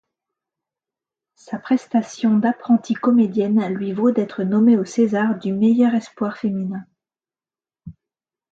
Sa 1.35 1.59
prestation 1.59 2.37
d'apprentie-comédienne 2.39 3.67
lui 3.71 3.93
vaut 3.93 4.09
d'être 4.09 4.41
nommée 4.41 4.75
au 4.75 4.83
César 4.83 5.37
du 5.37 5.53
meilleur 5.53 5.93
espoir 5.93 6.37
féminin. 6.37 6.83